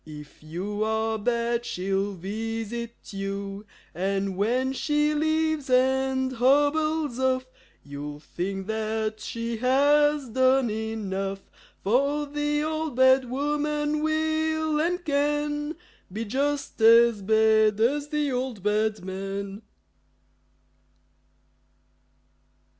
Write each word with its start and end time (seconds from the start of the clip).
If 0.03 0.41
you 0.41 0.83
are 0.83 1.19
bad, 1.19 1.63
she'll 1.63 2.13
visit 2.13 3.13
you. 3.13 3.67
And 3.93 4.35
when 4.35 4.73
she 4.73 5.13
leaves 5.13 5.69
and 5.69 6.31
hobbles 6.31 7.19
off 7.19 7.45
You'll 7.83 8.19
think 8.19 8.65
that 8.65 9.19
she 9.19 9.57
has 9.57 10.27
done 10.29 10.71
enough; 10.71 11.51
For 11.83 12.25
the 12.25 12.63
Old 12.63 12.95
Bad 12.95 13.29
Woman 13.29 14.01
will 14.01 14.79
and 14.81 15.05
can 15.05 15.75
Be 16.11 16.25
just 16.25 16.81
as 16.81 17.21
bad 17.21 17.79
as 17.79 18.07
the 18.07 18.31
Old 18.31 18.63
Bad 18.63 19.05
Man! 19.05 19.61